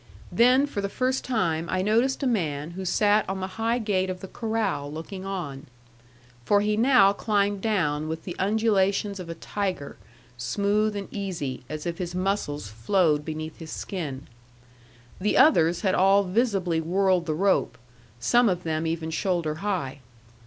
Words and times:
Then 0.31 0.65
for 0.65 0.81
the 0.81 0.89
first 0.89 1.23
time 1.23 1.67
I 1.69 1.83
noticed 1.83 2.23
a 2.23 2.25
man 2.25 2.71
who 2.71 2.85
sat 2.85 3.23
on 3.29 3.39
the 3.39 3.61
high 3.61 3.77
gate 3.77 4.09
of 4.09 4.19
the 4.19 4.27
corral, 4.27 4.91
looking 4.91 5.25
on. 5.25 5.67
For 6.43 6.61
he 6.61 6.75
now 6.75 7.13
climbed 7.13 7.61
down 7.61 8.07
with 8.07 8.23
the 8.23 8.35
undulations 8.39 9.19
of 9.19 9.29
a 9.29 9.35
tiger, 9.35 9.97
smooth 10.39 10.95
and 10.95 11.07
easy, 11.11 11.61
as 11.69 11.85
if 11.85 11.99
his 11.99 12.15
muscles 12.15 12.67
flowed 12.67 13.23
beneath 13.23 13.59
his 13.59 13.69
skin. 13.69 14.25
The 15.19 15.37
others 15.37 15.81
had 15.81 15.93
all 15.93 16.23
visibly 16.23 16.81
whirled 16.81 17.27
the 17.27 17.35
rope, 17.35 17.77
some 18.19 18.49
of 18.49 18.63
them 18.63 18.87
even 18.87 19.11
shoulder 19.11 19.53
high. 19.61 19.99